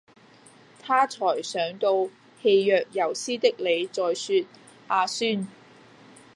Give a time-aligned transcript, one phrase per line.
[0.79, 2.09] 她才想到
[2.41, 4.43] 氣若游絲的你在說
[4.87, 5.47] 「阿孫」！